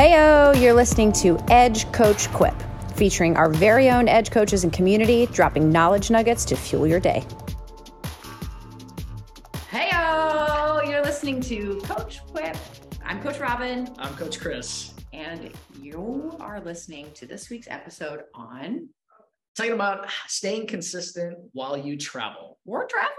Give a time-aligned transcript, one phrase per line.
[0.00, 2.54] Heyo, you're listening to Edge Coach Quip,
[2.94, 7.22] featuring our very own Edge coaches and community, dropping knowledge nuggets to fuel your day.
[9.70, 12.56] Heyo, you're listening to Coach Quip.
[13.04, 13.94] I'm Coach Robyn.
[13.98, 14.94] I'm Coach Chris.
[15.12, 18.88] And you are listening to this week's episode on
[19.54, 22.58] talking about staying consistent while you travel.
[22.64, 23.16] We're traveling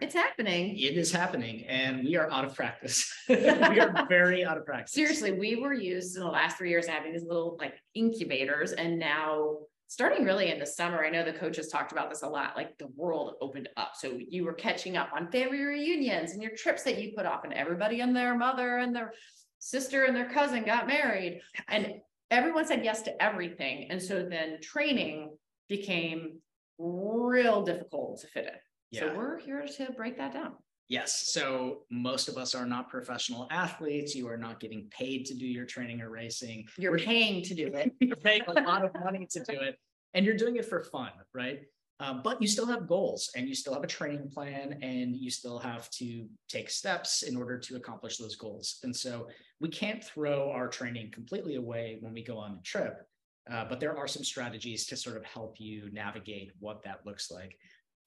[0.00, 0.76] it's happening.
[0.78, 3.12] It is happening, and we are out of practice.
[3.28, 4.92] we are very out of practice.
[4.92, 8.98] Seriously, we were used in the last three years having these little like incubators, and
[8.98, 12.56] now starting really in the summer, I know the coaches talked about this a lot.
[12.56, 16.52] Like the world opened up, so you were catching up on family reunions and your
[16.56, 19.12] trips that you put off, and everybody and their mother and their
[19.58, 21.94] sister and their cousin got married, and
[22.30, 25.36] everyone said yes to everything, and so then training
[25.68, 26.38] became
[26.78, 28.58] real difficult to fit in.
[28.90, 29.00] Yeah.
[29.00, 30.54] So we're here to break that down.
[30.88, 31.30] Yes.
[31.32, 34.14] So most of us are not professional athletes.
[34.16, 36.66] You are not getting paid to do your training or racing.
[36.76, 37.92] You're paying to do it.
[38.00, 39.78] you're paying a lot of money to do it.
[40.14, 41.60] And you're doing it for fun, right?
[42.00, 45.30] Uh, but you still have goals and you still have a training plan and you
[45.30, 48.80] still have to take steps in order to accomplish those goals.
[48.82, 49.28] And so
[49.60, 53.06] we can't throw our training completely away when we go on a trip.
[53.48, 57.30] Uh, but there are some strategies to sort of help you navigate what that looks
[57.30, 57.56] like.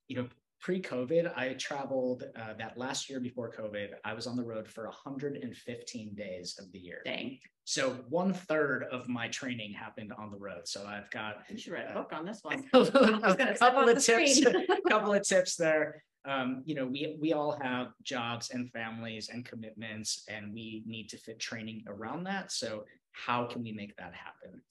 [0.08, 0.28] You know,
[0.64, 3.90] pre-COVID, I traveled uh, that last year before COVID.
[4.06, 7.02] I was on the road for 115 days of the year.
[7.04, 7.38] Dang.
[7.66, 10.62] So one third of my training happened on the road.
[10.66, 11.44] So I've got.
[11.50, 12.64] You should write a book on this one.
[12.74, 14.42] a couple of tips.
[14.46, 16.02] A couple of tips there.
[16.26, 21.10] Um, you know, we we all have jobs and families and commitments, and we need
[21.10, 22.54] to fit training around that.
[22.54, 24.62] So how can we make that happen?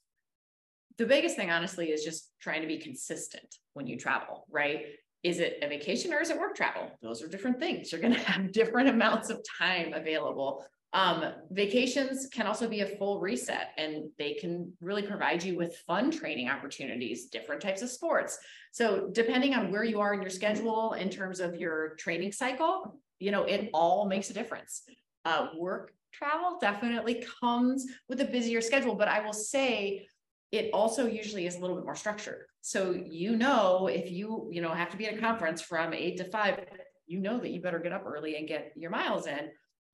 [0.97, 4.85] The biggest thing, honestly, is just trying to be consistent when you travel, right?
[5.23, 6.91] Is it a vacation or is it work travel?
[7.01, 7.91] Those are different things.
[7.91, 10.65] You're going to have different amounts of time available.
[10.93, 15.75] Um, vacations can also be a full reset and they can really provide you with
[15.87, 18.37] fun training opportunities, different types of sports.
[18.71, 22.99] So, depending on where you are in your schedule in terms of your training cycle,
[23.19, 24.83] you know, it all makes a difference.
[25.25, 30.05] Uh, work travel definitely comes with a busier schedule, but I will say
[30.51, 32.45] it also usually is a little bit more structured.
[32.65, 36.15] So you know if you you know have to be at a conference from eight
[36.19, 36.63] to five,
[37.05, 39.49] you know that you better get up early and get your miles in.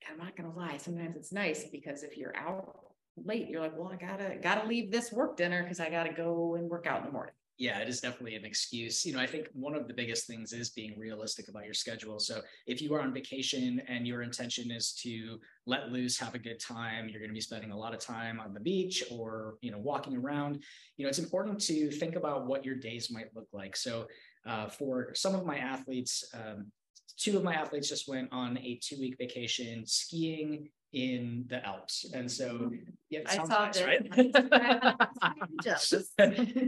[0.08, 2.78] I'm not gonna lie, sometimes it's nice because if you're out
[3.18, 6.54] late, you're like, well, I gotta gotta leave this work dinner because I gotta go
[6.56, 9.06] and work out in the morning yeah, it is definitely an excuse.
[9.06, 12.18] You know, I think one of the biggest things is being realistic about your schedule.
[12.18, 16.40] So if you are on vacation and your intention is to let loose, have a
[16.40, 19.56] good time, you're going to be spending a lot of time on the beach or,
[19.60, 20.64] you know, walking around,
[20.96, 23.76] you know, it's important to think about what your days might look like.
[23.76, 24.08] So
[24.48, 26.72] uh, for some of my athletes, um,
[27.18, 32.06] two of my athletes just went on a two week vacation skiing in the Alps.
[32.14, 32.72] And so
[33.10, 34.08] yeah, I saw nice, right?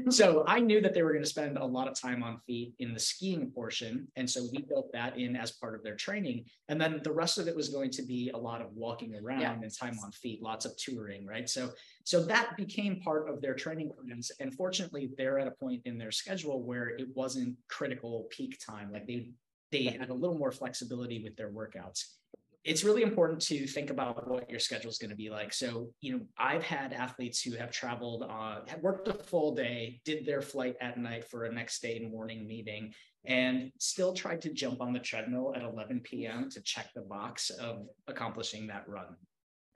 [0.14, 2.74] so I knew that they were going to spend a lot of time on feet
[2.80, 4.08] in the skiing portion.
[4.16, 6.46] And so we built that in as part of their training.
[6.70, 9.42] And then the rest of it was going to be a lot of walking around
[9.42, 9.54] yeah.
[9.54, 11.50] and time on feet, lots of touring, right?
[11.50, 11.72] So
[12.04, 14.32] so that became part of their training plans.
[14.40, 18.92] And fortunately, they're at a point in their schedule where it wasn't critical peak time.
[18.92, 19.30] Like they
[19.72, 22.04] they had a little more flexibility with their workouts
[22.64, 25.52] it's really important to think about what your schedule is going to be like.
[25.52, 30.26] So, you know, I've had athletes who have traveled, uh, worked a full day, did
[30.26, 32.94] their flight at night for a next day morning meeting,
[33.26, 36.50] and still tried to jump on the treadmill at 11 p.m.
[36.52, 39.16] to check the box of accomplishing that run.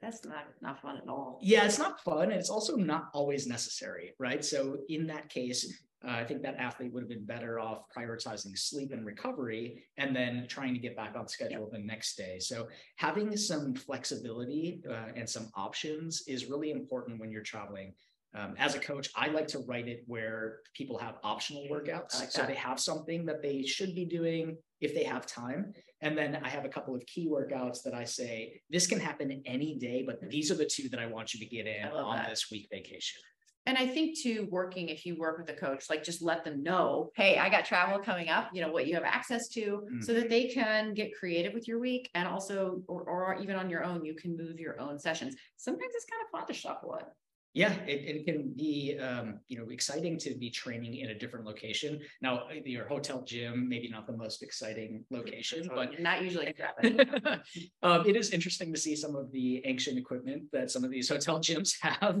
[0.00, 1.38] That's not not fun at all.
[1.42, 4.44] Yeah, it's not fun, and it's also not always necessary, right?
[4.44, 8.56] So in that case, uh, I think that athlete would have been better off prioritizing
[8.56, 12.38] sleep and recovery and then trying to get back on schedule the next day.
[12.38, 17.94] So, having some flexibility uh, and some options is really important when you're traveling.
[18.34, 22.20] Um, as a coach, I like to write it where people have optional workouts.
[22.20, 25.72] Like so they have something that they should be doing if they have time.
[26.02, 29.42] And then I have a couple of key workouts that I say, this can happen
[29.46, 32.16] any day, but these are the two that I want you to get in on
[32.16, 32.28] that.
[32.28, 33.22] this week vacation.
[33.66, 36.62] And I think too, working if you work with a coach, like just let them
[36.62, 40.04] know, hey, I got travel coming up, you know, what you have access to, mm.
[40.04, 42.08] so that they can get creative with your week.
[42.14, 45.34] And also, or, or even on your own, you can move your own sessions.
[45.56, 47.06] Sometimes it's kind of fun to shuffle it
[47.56, 51.46] yeah, it, it can be um, you know exciting to be training in a different
[51.46, 52.00] location.
[52.20, 56.54] Now, your hotel gym maybe not the most exciting location, but not usually.
[57.82, 61.08] um, it is interesting to see some of the ancient equipment that some of these
[61.08, 62.20] hotel gyms have.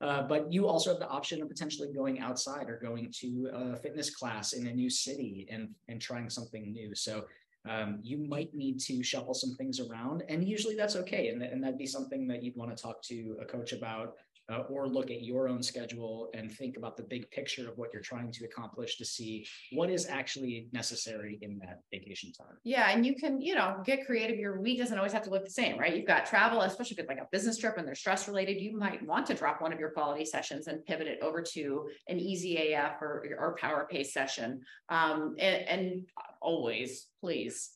[0.00, 3.76] uh, but you also have the option of potentially going outside or going to a
[3.76, 6.96] fitness class in a new city and and trying something new.
[6.96, 7.26] So
[7.66, 10.22] um, you might need to shuffle some things around.
[10.28, 11.28] And usually that's okay.
[11.28, 14.16] And, and that'd be something that you'd want to talk to a coach about
[14.52, 17.90] uh, or look at your own schedule and think about the big picture of what
[17.92, 22.56] you're trying to accomplish to see what is actually necessary in that vacation time.
[22.62, 24.38] Yeah, and you can, you know, get creative.
[24.38, 25.96] Your week doesn't always have to look the same, right?
[25.96, 28.60] You've got travel, especially if it's like a business trip and they're stress related.
[28.60, 31.88] You might want to drop one of your quality sessions and pivot it over to
[32.08, 34.60] an easy AF or, or power pace session.
[34.90, 36.06] Um, and, and
[36.42, 37.70] always, please,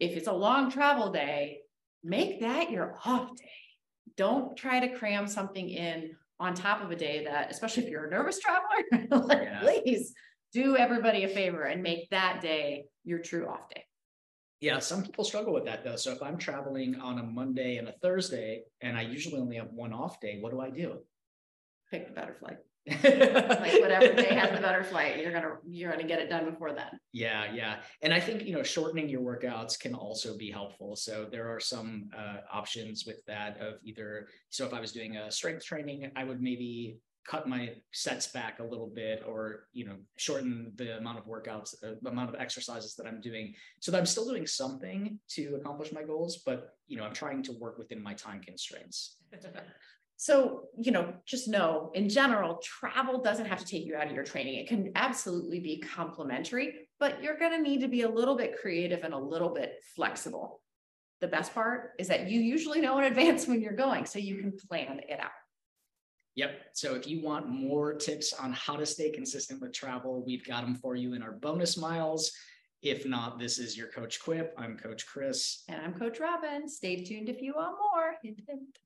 [0.00, 1.60] if it's a long travel day,
[2.02, 3.44] make that your off day
[4.16, 8.06] don't try to cram something in on top of a day that, especially if you're
[8.06, 8.84] a nervous traveler,
[9.26, 9.60] like, yeah.
[9.60, 10.12] please
[10.52, 13.84] do everybody a favor and make that day your true off day.
[14.60, 15.96] Yeah, some people struggle with that though.
[15.96, 19.70] So if I'm traveling on a Monday and a Thursday and I usually only have
[19.70, 20.98] one off day, what do I do?
[21.90, 22.56] Pick the better flight
[22.88, 26.72] like whatever day has the better flight, you're gonna you're gonna get it done before
[26.72, 27.00] then.
[27.12, 30.94] Yeah, yeah, and I think you know shortening your workouts can also be helpful.
[30.94, 34.28] So there are some uh, options with that of either.
[34.50, 38.60] So if I was doing a strength training, I would maybe cut my sets back
[38.60, 42.40] a little bit or you know shorten the amount of workouts uh, the amount of
[42.40, 46.76] exercises that i'm doing so that i'm still doing something to accomplish my goals but
[46.86, 49.16] you know i'm trying to work within my time constraints
[50.18, 54.14] So, you know, just know in general, travel doesn't have to take you out of
[54.14, 54.54] your training.
[54.54, 58.58] It can absolutely be complementary, but you're going to need to be a little bit
[58.58, 60.62] creative and a little bit flexible.
[61.20, 64.38] The best part is that you usually know in advance when you're going, so you
[64.38, 65.30] can plan it out.
[66.34, 66.50] Yep.
[66.74, 70.62] So if you want more tips on how to stay consistent with travel, we've got
[70.62, 72.30] them for you in our bonus miles.
[72.82, 74.54] If not, this is your Coach Quip.
[74.58, 75.64] I'm Coach Chris.
[75.68, 76.68] And I'm Coach Robyn.
[76.68, 78.14] Stay tuned if you want more.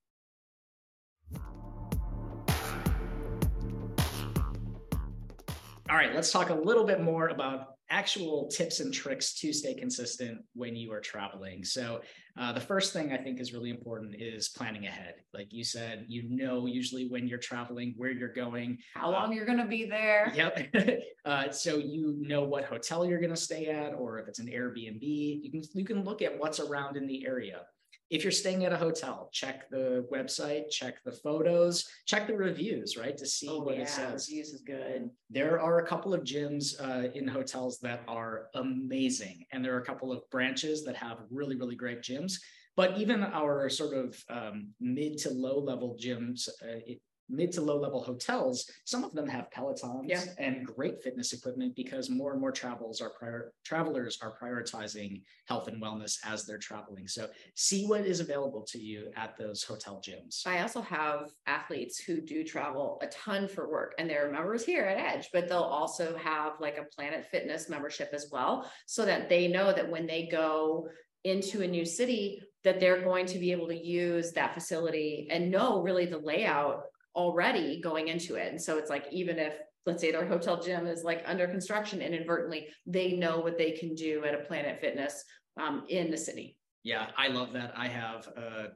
[5.90, 9.75] All right, let's talk a little bit more about actual tips and tricks to stay
[9.75, 11.64] consistent when you are traveling.
[11.64, 12.02] So,
[12.38, 15.14] uh, the first thing I think is really important is planning ahead.
[15.34, 19.32] Like you said, you know, usually when you're traveling, where you're going, how long uh,
[19.32, 20.32] you're going to be there.
[20.32, 21.00] Yep.
[21.25, 24.46] uh, so you know what hotel you're going to stay at, or if it's an
[24.46, 27.62] Airbnb, you can you can look at what's around in the area
[28.10, 32.96] if you're staying at a hotel, check the website, check the photos, check the reviews,
[32.96, 34.28] right, to see oh, what yeah, it says.
[34.28, 35.08] Reviews is good.
[35.30, 39.80] There are a couple of gyms uh, in hotels that are amazing, and there are
[39.80, 42.34] a couple of branches that have really, really great gyms.
[42.76, 47.00] But even our sort of um, mid to low level gyms, uh, it,
[47.31, 50.23] mid to low level hotels, some of them have Pelotons yeah.
[50.38, 55.69] and great fitness equipment because more and more travels are prior travelers are prioritizing health
[55.69, 57.06] and wellness as they're traveling.
[57.06, 60.47] So see what is available to you at those hotel gyms.
[60.47, 64.85] I also have athletes who do travel a ton for work and they're members here
[64.85, 69.29] at Edge, but they'll also have like a Planet Fitness membership as well, so that
[69.29, 70.88] they know that when they go
[71.25, 75.50] into a new city that they're going to be able to use that facility and
[75.50, 78.48] know really the layout already going into it.
[78.48, 79.54] And so it's like, even if
[79.86, 83.94] let's say their hotel gym is like under construction inadvertently, they know what they can
[83.94, 85.24] do at a Planet Fitness
[85.60, 86.56] um, in the city.
[86.82, 87.72] Yeah, I love that.
[87.76, 88.68] I have a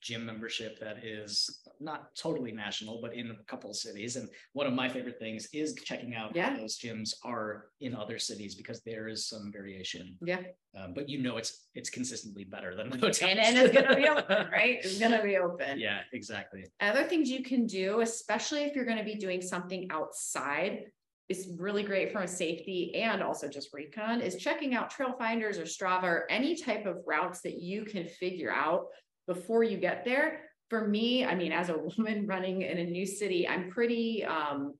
[0.00, 4.16] gym membership that is not totally national, but in a couple of cities.
[4.16, 6.56] And one of my favorite things is checking out yeah.
[6.56, 10.16] those gyms are in other cities because there is some variation.
[10.24, 10.40] Yeah.
[10.76, 13.28] Um, but you know it's it's consistently better than the hotel.
[13.28, 14.78] And, and it's gonna be open, right?
[14.82, 15.78] It's gonna be open.
[15.78, 16.64] Yeah, exactly.
[16.80, 20.84] Other things you can do, especially if you're gonna be doing something outside
[21.30, 25.58] is really great from a safety and also just recon is checking out trail finders
[25.58, 28.86] or strava or any type of routes that you can figure out
[29.32, 30.40] before you get there.
[30.70, 34.74] For me, I mean, as a woman running in a new city, I'm pretty um,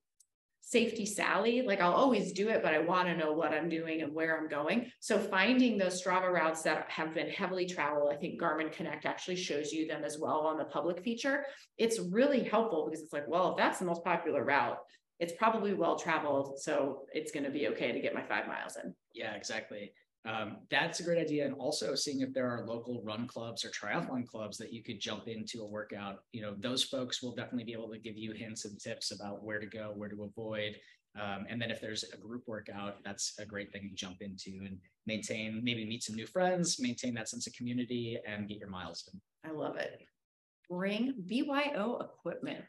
[0.59, 1.61] safety Sally.
[1.61, 4.37] Like I'll always do it, but I want to know what I'm doing and where
[4.37, 4.91] I'm going.
[4.99, 9.37] So finding those Strava routes that have been heavily traveled, I think Garmin Connect actually
[9.37, 11.45] shows you them as well on the public feature.
[11.77, 14.79] It's really helpful because it's like, well, if that's the most popular route,
[15.19, 16.59] it's probably well traveled.
[16.59, 18.93] So it's going to be okay to get my five miles in.
[19.13, 19.93] Yeah, exactly
[20.25, 21.45] um, that's a great idea.
[21.45, 24.99] And also seeing if there are local run clubs or triathlon clubs that you could
[24.99, 26.19] jump into a workout.
[26.31, 29.43] You know, those folks will definitely be able to give you hints and tips about
[29.43, 30.75] where to go, where to avoid.
[31.19, 34.51] Um, and then if there's a group workout, that's a great thing to jump into
[34.65, 38.69] and maintain, maybe meet some new friends, maintain that sense of community and get your
[38.69, 39.19] miles in.
[39.49, 40.01] I love it.
[40.69, 42.63] Bring BYO equipment.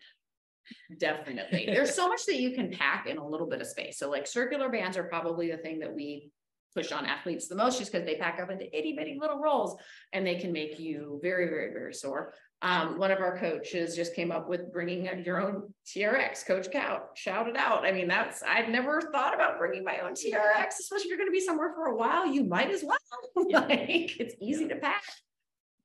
[0.99, 1.67] Definitely.
[1.67, 3.99] There's so much that you can pack in a little bit of space.
[3.99, 6.31] So, like circular bands are probably the thing that we
[6.75, 9.77] push on athletes the most just because they pack up into itty bitty little rolls
[10.13, 12.35] and they can make you very, very, very sore.
[12.63, 16.47] Um, one of our coaches just came up with bringing your own TRX.
[16.47, 17.85] Coach Cow shouted out.
[17.85, 21.29] I mean, that's I've never thought about bringing my own TRX, especially if you're going
[21.29, 22.25] to be somewhere for a while.
[22.27, 22.99] You might as well.
[23.51, 25.03] like it's easy to pack.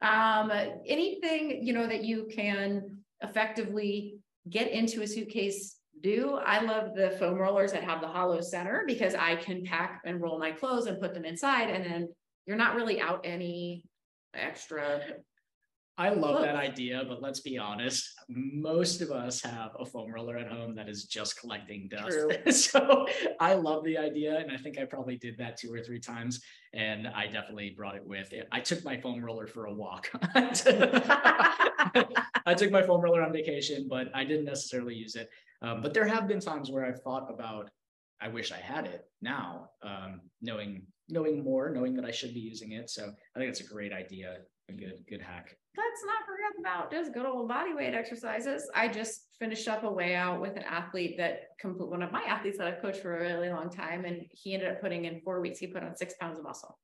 [0.01, 0.51] Um,
[0.85, 6.39] anything you know that you can effectively get into a suitcase do.
[6.45, 10.21] I love the foam rollers that have the hollow center because I can pack and
[10.21, 12.09] roll my clothes and put them inside, and then
[12.45, 13.83] you're not really out any
[14.33, 15.01] extra
[15.99, 20.37] I love that idea, but let's be honest, most of us have a foam roller
[20.37, 22.51] at home that is just collecting dust.
[22.71, 23.07] so
[23.39, 24.37] I love the idea.
[24.37, 26.39] And I think I probably did that two or three times.
[26.73, 28.47] And I definitely brought it with it.
[28.51, 30.11] I took my foam roller for a walk.
[30.35, 30.51] I
[32.55, 35.31] took my foam roller on vacation, but I didn't necessarily use it.
[35.61, 37.69] Um, but there have been times where I've thought about,
[38.21, 42.41] I wish I had it now, um, knowing knowing more, knowing that I should be
[42.41, 42.89] using it.
[42.89, 43.03] So
[43.35, 44.37] I think it's a great idea,
[44.69, 48.69] a good good hack let's not forget about just good old body weight exercises.
[48.75, 52.57] I just finished up a way out with an athlete that one of my athletes
[52.57, 55.39] that I've coached for a really long time, and he ended up putting in four
[55.39, 55.59] weeks.
[55.59, 56.77] He put on six pounds of muscle.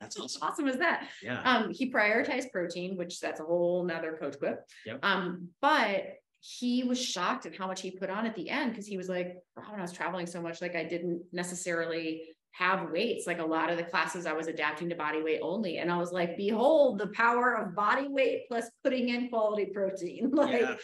[0.00, 0.42] That's awesome.
[0.42, 1.08] How awesome is that?
[1.22, 1.40] Yeah.
[1.42, 4.60] Um, he prioritized protein, which that's a whole nother coach quip.
[4.84, 5.00] Yep.
[5.02, 6.04] Um, but
[6.40, 9.08] he was shocked at how much he put on at the end because he was
[9.08, 13.26] like, when I was traveling so much, like I didn't necessarily have weights.
[13.26, 15.78] Like a lot of the classes I was adapting to body weight only.
[15.78, 20.30] And I was like, behold the power of body weight plus putting in quality protein.
[20.34, 20.74] like yeah.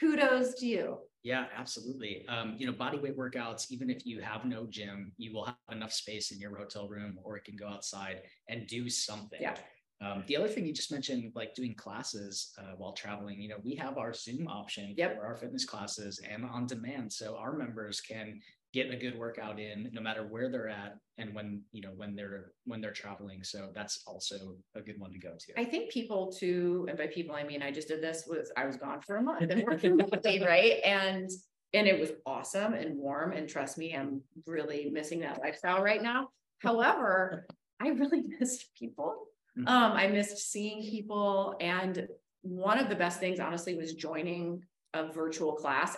[0.00, 0.98] kudos to you.
[1.24, 2.24] Yeah, absolutely.
[2.28, 5.56] Um, you know, body weight workouts, even if you have no gym, you will have
[5.70, 9.40] enough space in your hotel room or it can go outside and do something.
[9.40, 9.56] Yeah.
[10.00, 13.56] Um, the other thing you just mentioned, like doing classes uh, while traveling, you know,
[13.64, 15.16] we have our Zoom option yep.
[15.16, 17.12] for our fitness classes and on demand.
[17.12, 18.40] So our members can
[18.74, 22.14] get a good workout in no matter where they're at and when you know when
[22.14, 25.90] they're when they're traveling so that's also a good one to go to i think
[25.90, 29.00] people too and by people i mean i just did this was i was gone
[29.00, 31.30] for a month and working remotely right and
[31.72, 36.02] and it was awesome and warm and trust me i'm really missing that lifestyle right
[36.02, 36.28] now
[36.58, 37.46] however
[37.80, 39.28] i really missed people
[39.58, 39.68] mm-hmm.
[39.68, 42.08] um i missed seeing people and
[42.42, 44.62] one of the best things honestly was joining
[44.94, 45.96] a virtual class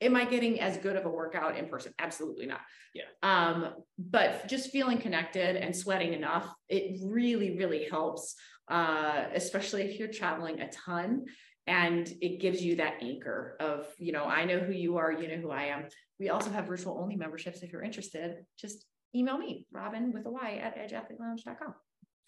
[0.00, 1.92] am I getting as good of a workout in person?
[1.98, 2.60] Absolutely not.
[2.94, 3.04] Yeah.
[3.22, 8.34] Um, but just feeling connected and sweating enough, it really, really helps,
[8.68, 11.24] uh, especially if you're traveling a ton
[11.66, 15.28] and it gives you that anchor of, you know, I know who you are, you
[15.28, 15.88] know who I am.
[16.20, 17.62] We also have virtual only memberships.
[17.62, 18.84] If you're interested, just
[19.14, 21.74] email me, Robyn with a Y at edgeathletelounge.com.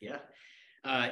[0.01, 0.19] Yeah.
[0.85, 1.09] Uh,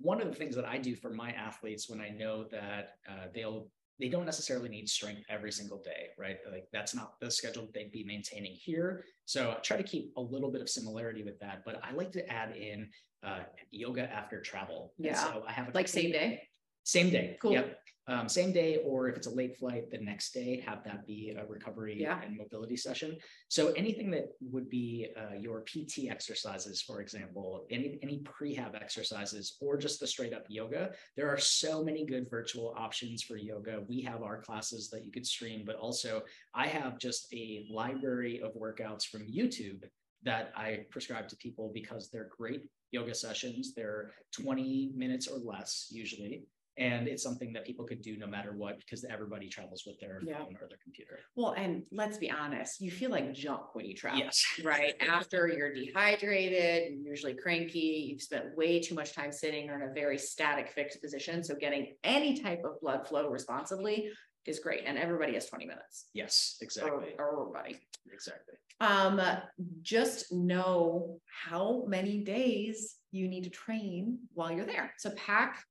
[0.00, 3.26] one of the things that I do for my athletes when I know that uh,
[3.34, 3.68] they'll
[4.00, 6.36] they don't necessarily need strength every single day, right?
[6.50, 9.04] Like that's not the schedule they'd be maintaining here.
[9.24, 12.12] So I try to keep a little bit of similarity with that, but I like
[12.12, 12.88] to add in
[13.24, 13.40] uh,
[13.72, 14.94] yoga after travel.
[14.98, 15.10] Yeah.
[15.10, 16.42] And so I have like same day.
[16.88, 17.36] Same day.
[17.40, 17.52] Cool.
[17.52, 17.78] Yep
[18.08, 21.36] um, same day, or if it's a late flight, the next day, have that be
[21.38, 22.20] a recovery yeah.
[22.24, 23.18] and mobility session.
[23.48, 29.58] So anything that would be uh, your PT exercises, for example, any any prehab exercises,
[29.60, 30.92] or just the straight up yoga.
[31.16, 33.82] There are so many good virtual options for yoga.
[33.86, 36.22] We have our classes that you could stream, but also
[36.54, 39.84] I have just a library of workouts from YouTube
[40.22, 43.74] that I prescribe to people because they're great yoga sessions.
[43.74, 46.46] They're 20 minutes or less usually
[46.78, 50.20] and it's something that people could do no matter what because everybody travels with their
[50.24, 50.38] yeah.
[50.38, 51.18] phone or their computer.
[51.34, 54.44] Well and let's be honest you feel like junk when you travel yes.
[54.64, 54.94] right?
[55.00, 59.90] After you're dehydrated you're usually cranky you've spent way too much time sitting or in
[59.90, 64.10] a very static fixed position so getting any type of blood flow responsibly
[64.46, 66.06] is great and everybody has 20 minutes.
[66.14, 67.14] Yes exactly.
[67.18, 67.80] Everybody.
[68.12, 68.54] Exactly.
[68.80, 69.20] Um
[69.82, 74.92] just know how many days you need to train while you're there.
[74.98, 75.64] So pack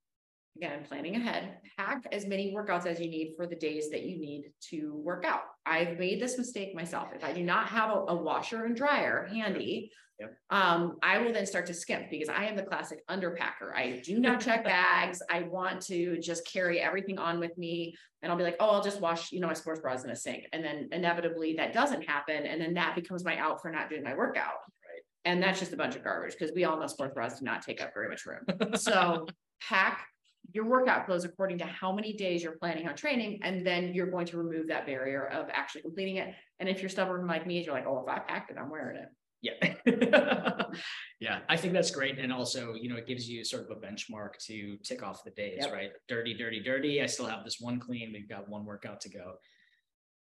[0.58, 4.20] again, planning ahead, pack as many workouts as you need for the days that you
[4.20, 5.42] need to work out.
[5.66, 7.10] I've made this mistake myself.
[7.16, 10.36] If I do not have a, a washer and dryer handy, yep.
[10.50, 13.76] um, I will then start to skimp because I am the classic underpacker.
[13.76, 15.22] I do not check bags.
[15.30, 17.96] I want to just carry everything on with me.
[18.24, 20.16] And I'll be like, oh, I'll just wash, you know, my sports bras in a
[20.16, 20.46] sink.
[20.54, 22.48] And then inevitably that doesn't happen.
[22.48, 24.56] And then that becomes my out for not doing my workout.
[24.84, 25.04] Right.
[25.24, 27.62] And that's just a bunch of garbage because we all know sports bras do not
[27.62, 28.76] take up very much room.
[28.76, 29.28] So
[29.62, 30.08] pack
[30.54, 33.40] your workout clothes according to how many days you're planning on training.
[33.44, 36.34] And then you're going to remove that barrier of actually completing it.
[36.60, 38.98] And if you're stubborn like me, you're like, oh, if I packed it, I'm wearing
[38.98, 39.10] it.
[39.42, 40.66] Yeah.
[41.20, 41.40] yeah.
[41.48, 42.18] I think that's great.
[42.18, 45.32] And also, you know, it gives you sort of a benchmark to tick off the
[45.32, 45.72] days, yep.
[45.72, 45.92] right?
[46.08, 47.02] Dirty, dirty, dirty.
[47.02, 48.12] I still have this one clean.
[48.14, 49.34] We've got one workout to go.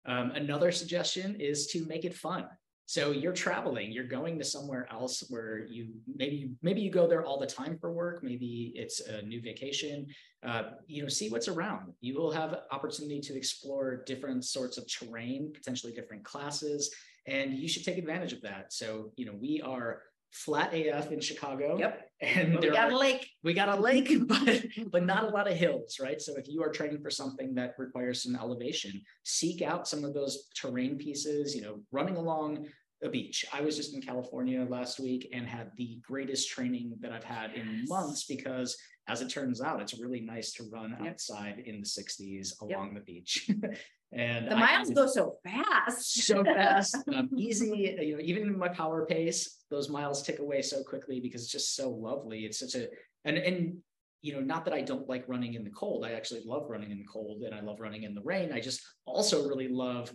[0.06, 2.46] Um, another suggestion is to make it fun.
[2.88, 7.24] So you're traveling, you're going to somewhere else where you maybe maybe you go there
[7.24, 10.06] all the time for work, maybe it's a new vacation.
[10.46, 11.92] Uh, you know, see what's around.
[12.00, 16.94] You will have opportunity to explore different sorts of terrain, potentially different classes,
[17.26, 18.72] and you should take advantage of that.
[18.72, 21.78] So, you know, we are flat AF in Chicago.
[21.78, 22.02] Yep.
[22.20, 23.28] And we got a lake.
[23.42, 26.20] we got a lake, but but not a lot of hills, right?
[26.20, 30.14] So if you are training for something that requires some elevation, seek out some of
[30.14, 32.66] those terrain pieces, you know, running along
[33.02, 33.44] a beach.
[33.52, 37.52] I was just in California last week and had the greatest training that I've had
[37.52, 38.74] in months because
[39.08, 41.12] as it turns out, it's really nice to run Yep.
[41.12, 42.70] outside in the 60s Yep.
[42.70, 43.50] along the beach.
[44.12, 46.14] and The I- miles go so fast.
[46.24, 47.96] so fast, um, easy.
[48.00, 51.52] You know, even in my power pace, those miles tick away so quickly because it's
[51.52, 52.40] just so lovely.
[52.44, 52.88] It's such a
[53.24, 53.78] and and
[54.22, 56.04] you know, not that I don't like running in the cold.
[56.04, 58.52] I actually love running in the cold and I love running in the rain.
[58.52, 60.12] I just also really love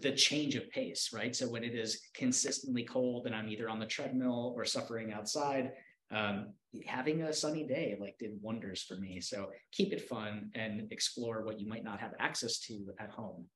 [0.00, 1.36] the change of pace, right?
[1.36, 5.70] So when it is consistently cold and I'm either on the treadmill or suffering outside,
[6.14, 6.52] um,
[6.86, 9.20] having a sunny day like did wonders for me.
[9.20, 13.46] So keep it fun and explore what you might not have access to at home.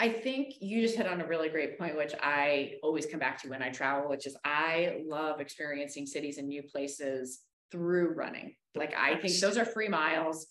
[0.00, 3.42] I think you just hit on a really great point, which I always come back
[3.42, 7.40] to when I travel, which is I love experiencing cities and new places
[7.72, 8.54] through running.
[8.76, 10.46] Like I think those are free miles.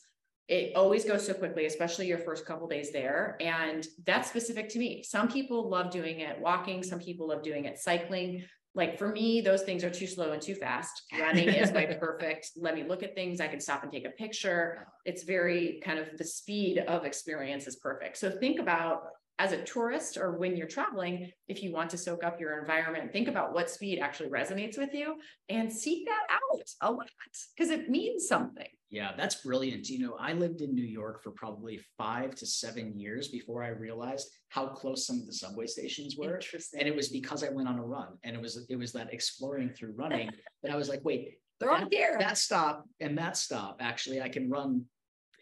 [0.50, 3.38] It always goes so quickly, especially your first couple days there.
[3.42, 5.04] And that's specific to me.
[5.04, 8.44] Some people love doing it walking, some people love doing it cycling.
[8.78, 11.02] Like for me, those things are too slow and too fast.
[11.20, 12.52] Running is my perfect.
[12.56, 13.42] Let me look at things.
[13.42, 14.88] I can stop and take a picture.
[15.04, 18.18] It's very kind of the speed of experience is perfect.
[18.18, 19.02] So think about
[19.40, 23.12] as a tourist or when you're traveling, if you want to soak up your environment,
[23.12, 25.16] think about what speed actually resonates with you
[25.50, 27.08] and seek that out a lot
[27.56, 28.68] because it means something.
[28.90, 29.90] Yeah, that's brilliant.
[29.90, 33.70] You know, I lived in New York for probably five to seven years before I
[33.70, 36.36] realized how close some of the subway stations were.
[36.36, 36.80] Interesting.
[36.80, 39.14] And it was because I went on a run and it was it was that
[39.14, 40.30] exploring through running
[40.64, 42.16] that I was like, wait, They're all here.
[42.20, 44.86] that stop and that stop, actually I can run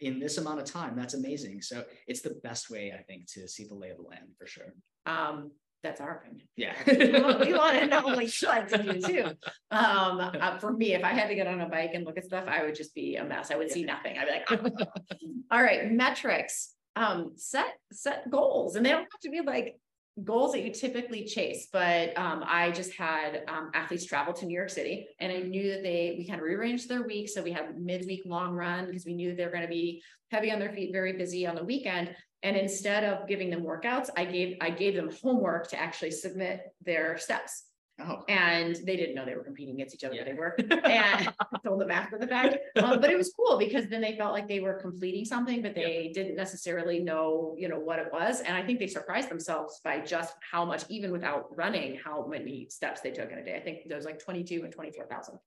[0.02, 0.96] in this amount of time.
[0.96, 1.62] That's amazing.
[1.62, 4.48] So it's the best way, I think, to see the lay of the land for
[4.48, 4.74] sure.
[5.06, 5.52] Um,
[5.86, 6.48] that's our opinion.
[6.56, 6.74] Yeah.
[6.88, 9.26] we want to know what you like to do too.
[9.72, 12.26] Um, uh, for me, if I had to get on a bike and look at
[12.26, 13.52] stuff, I would just be a mess.
[13.52, 14.18] I would see nothing.
[14.18, 14.88] I'd be like,
[15.52, 16.74] all right, metrics.
[16.98, 19.76] Um, set set goals, and they don't have to be like
[20.24, 21.68] goals that you typically chase.
[21.72, 25.72] But um, I just had um, athletes travel to New York City, and I knew
[25.72, 29.06] that they we kind of rearranged their week, so we had midweek long run because
[29.06, 32.16] we knew they're going to be heavy on their feet, very busy on the weekend.
[32.46, 36.58] And instead of giving them workouts, I gave I gave them homework to actually submit
[36.90, 37.54] their steps.
[37.98, 40.26] Oh, And they didn't know they were competing against each other, Yeah.
[40.26, 40.52] they were.
[40.84, 41.34] And
[41.66, 42.54] told them after the fact.
[42.84, 45.74] Um, but it was cool because then they felt like they were completing something, but
[45.74, 48.42] they didn't necessarily know, you know, what it was.
[48.42, 52.68] And I think they surprised themselves by just how much, even without running, how many
[52.70, 53.56] steps they took in a day.
[53.56, 55.40] I think there was like twenty-two and twenty-four thousand.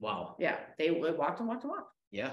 [0.00, 0.34] wow.
[0.40, 1.92] Yeah, they walked and walked and walked.
[2.10, 2.32] Yeah.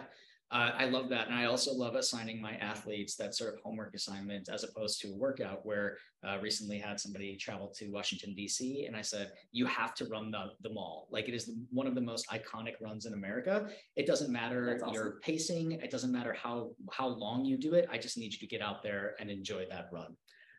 [0.52, 1.28] Uh, I love that.
[1.28, 5.14] And I also love assigning my athletes that sort of homework assignment as opposed to
[5.14, 8.86] a workout where uh, recently had somebody travel to Washington, DC.
[8.86, 11.08] And I said, you have to run the, the mall.
[11.10, 13.70] Like it is the, one of the most iconic runs in America.
[13.96, 14.94] It doesn't matter awesome.
[14.94, 15.72] your pacing.
[15.72, 17.88] It doesn't matter how, how long you do it.
[17.90, 20.18] I just need you to get out there and enjoy that run.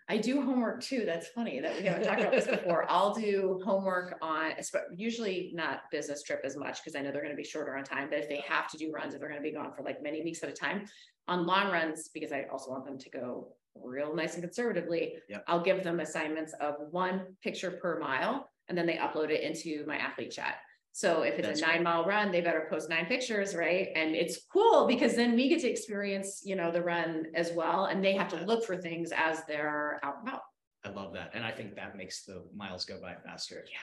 [0.09, 1.05] I do homework too.
[1.07, 2.87] That's funny that we haven't talked about this before.
[2.89, 4.53] I'll do homework on,
[4.95, 7.85] usually not business trip as much because I know they're going to be shorter on
[7.85, 8.09] time.
[8.11, 10.03] But if they have to do runs, if they're going to be gone for like
[10.03, 10.87] many weeks at a time,
[11.29, 15.45] on long runs, because I also want them to go real nice and conservatively, Yep.
[15.47, 19.85] I'll give them assignments of one picture per mile, and then they upload it into
[19.87, 20.57] my athlete chat.
[20.93, 23.89] So if it's That's a nine mile run, they better post nine pictures, right?
[23.95, 27.87] And it's cool because then we get to experience, you know, the run as well,
[27.87, 30.43] and they have to look for things as they're out and about.
[30.85, 31.31] I love that.
[31.33, 33.65] And I think that makes the miles go by faster.
[33.71, 33.79] Yeah.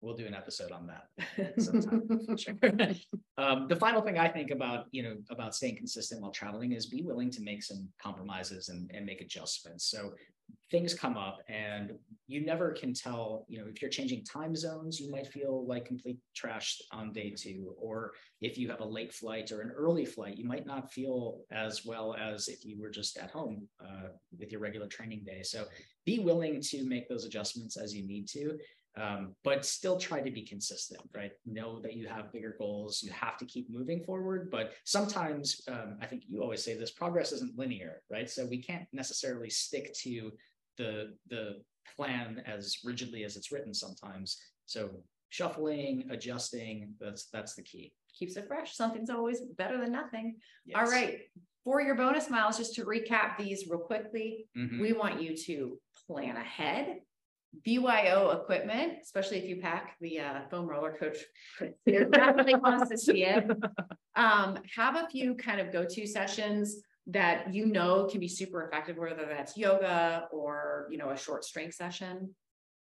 [0.00, 1.60] We'll do an episode on that.
[1.62, 2.08] sometime.
[2.36, 2.54] Sure.
[3.38, 6.86] um, the final thing I think about, you know, about staying consistent while traveling is
[6.86, 9.86] be willing to make some compromises and, and make adjustments.
[9.86, 10.12] So
[10.70, 11.92] things come up and
[12.26, 15.84] you never can tell, you know, if you're changing time zones, you might feel like
[15.84, 17.74] complete trash on day two.
[17.78, 21.40] Or if you have a late flight or an early flight, you might not feel
[21.50, 25.42] as well as if you were just at home uh, with your regular training day.
[25.42, 25.64] So
[26.04, 28.58] be willing to make those adjustments as you need to
[28.96, 31.32] um, but still try to be consistent, right?
[31.46, 33.02] Know that you have bigger goals.
[33.02, 34.50] You have to keep moving forward.
[34.50, 38.30] But sometimes, um, I think you always say this: progress isn't linear, right?
[38.30, 40.32] So we can't necessarily stick to
[40.76, 41.62] the the
[41.96, 44.40] plan as rigidly as it's written sometimes.
[44.66, 44.90] So
[45.30, 47.92] shuffling, adjusting, that's that's the key.
[48.16, 48.76] Keeps it fresh.
[48.76, 50.36] Something's always better than nothing.
[50.74, 50.90] All Yes.
[50.92, 51.18] right.
[51.64, 54.80] For your bonus miles, just to recap these real quickly, Mhm.
[54.80, 57.00] we want you to plan ahead,
[57.64, 61.18] BYO equipment, especially if you pack the uh, foam roller coach.
[61.86, 63.46] Definitely wants to see it.
[64.16, 66.76] Um, have a few kind of go-to sessions
[67.08, 71.44] that you know can be super effective, whether that's yoga or you know a short
[71.44, 72.32] strength session.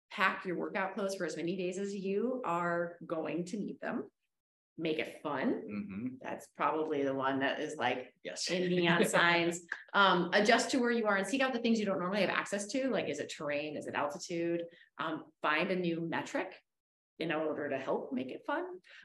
[0.10, 4.06] Pack your workout clothes for as many days as you are going to need them.
[4.79, 5.61] Make it fun.
[5.67, 6.19] Mhm.
[6.21, 8.49] That's probably the one that is like Yes.
[8.51, 9.61] in neon signs.
[9.93, 12.29] Um, adjust to where you are and seek out the things you don't normally have
[12.29, 12.89] access to.
[12.89, 13.75] Like, is it terrain?
[13.75, 14.61] Is it altitude?
[14.99, 16.53] Um, find a new metric
[17.19, 18.63] in order to help make it fun.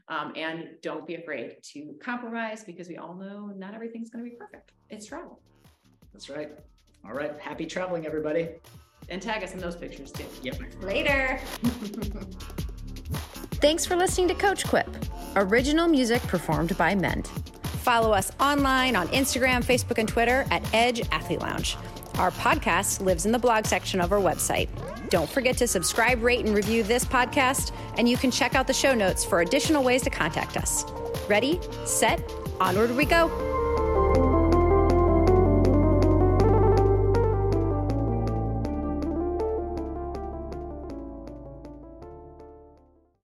[0.08, 4.30] Um, and don't be afraid to compromise because we all know not everything's going to
[4.30, 4.72] be perfect.
[4.90, 5.40] It's travel.
[6.12, 6.50] That's right.
[7.06, 7.38] All right.
[7.40, 8.50] Happy traveling, everybody.
[9.08, 10.26] And tag us in those pictures too.
[10.42, 10.61] Yep.
[10.82, 11.40] Later.
[13.62, 14.88] Thanks for listening to Coach Quip,
[15.37, 17.27] original music performed by MEND.
[17.83, 21.77] Follow us online on Instagram, Facebook, and Twitter at Edge Athlete Lounge.
[22.18, 24.68] Our podcast lives in the blog section of our website.
[25.09, 28.75] Don't forget to subscribe, rate, and review this podcast, and you can check out the
[28.75, 30.85] show notes for additional ways to contact us.
[31.29, 32.23] Ready, set,
[32.61, 33.51] onward we go.